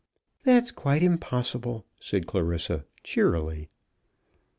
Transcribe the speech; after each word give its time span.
"That's 0.45 0.71
quite 0.71 1.03
impossible," 1.03 1.85
said 1.99 2.25
Clarissa, 2.25 2.85
cheerily. 3.03 3.69